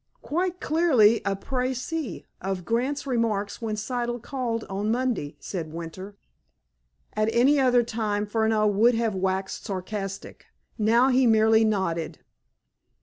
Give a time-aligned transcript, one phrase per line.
[0.23, 6.15] "Quite clearly a précis of Grant's remarks when Siddle called on Monday," said Winter.
[7.15, 10.47] At any other time, Furneaux would have waxed sarcastic.
[10.75, 12.17] Now he merely nodded.